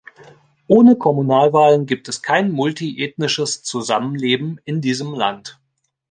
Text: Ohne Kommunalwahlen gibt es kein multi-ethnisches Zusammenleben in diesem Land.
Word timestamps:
Ohne 0.65 0.95
Kommunalwahlen 0.95 1.85
gibt 1.85 2.09
es 2.09 2.23
kein 2.23 2.51
multi-ethnisches 2.51 3.61
Zusammenleben 3.61 4.59
in 4.65 4.81
diesem 4.81 5.13
Land. 5.13 5.59